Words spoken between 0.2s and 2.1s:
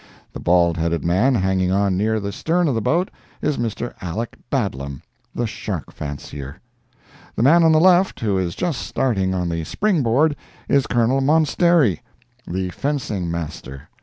The bald headed man hanging on